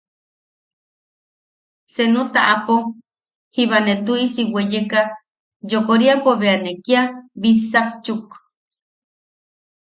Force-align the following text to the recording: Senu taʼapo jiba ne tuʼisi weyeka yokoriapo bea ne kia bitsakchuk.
Senu 1.93 2.21
taʼapo 2.33 2.75
jiba 3.53 3.77
ne 3.85 3.93
tuʼisi 4.05 4.43
weyeka 4.53 5.01
yokoriapo 5.69 6.31
bea 6.41 6.57
ne 6.63 6.71
kia 6.85 7.01
bitsakchuk. 7.41 8.27